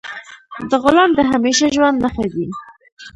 د 0.69 0.71
غلام 0.83 1.09
د 1.15 1.19
همیشه 1.31 1.65
ژوند 1.75 1.97
نه 2.03 2.09
ښه 2.13 2.25
دی. 2.33 2.47